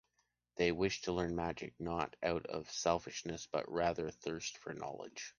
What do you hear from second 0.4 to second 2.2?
They wish to learn magic, not